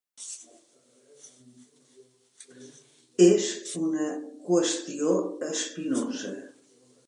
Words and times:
És 3.27 3.45
una 3.83 4.09
qüestió 4.49 5.15
espinosa. 5.53 6.37